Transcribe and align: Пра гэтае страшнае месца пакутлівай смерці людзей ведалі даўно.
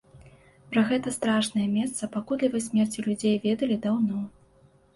Пра 0.71 0.81
гэтае 0.91 1.13
страшнае 1.17 1.67
месца 1.75 2.09
пакутлівай 2.17 2.65
смерці 2.69 3.07
людзей 3.07 3.39
ведалі 3.47 3.81
даўно. 3.87 4.17